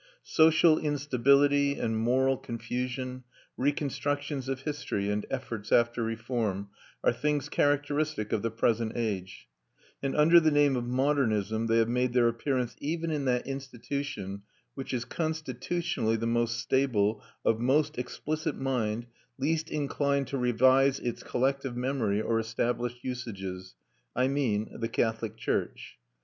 [0.23, 3.23] Social instability and moral confusion,
[3.55, 6.69] reconstructions of history and efforts after reform,
[7.03, 9.47] are things characteristic of the present age;
[10.01, 14.41] and under the name of modernism they have made their appearance even in that institution
[14.73, 19.05] which is constitutionally the most stable, of most explicit mind,
[19.37, 23.75] least inclined to revise its collective memory or established usages
[24.15, 25.99] I mean the Catholic church.